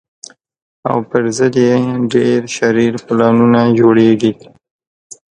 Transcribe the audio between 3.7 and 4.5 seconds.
جوړېږي